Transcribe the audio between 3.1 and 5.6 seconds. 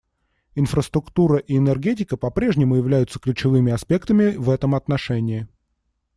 ключевыми аспектами в этом отношении.